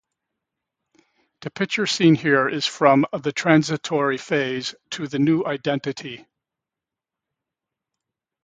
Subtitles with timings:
[1.41, 6.25] The picture seen here is from the transitory phase to the new identity.